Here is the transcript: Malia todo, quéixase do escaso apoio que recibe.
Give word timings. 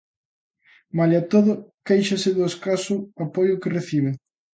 Malia 0.97 1.21
todo, 1.33 1.51
quéixase 1.85 2.29
do 2.37 2.43
escaso 2.51 2.95
apoio 3.25 3.59
que 3.61 3.73
recibe. 3.77 4.11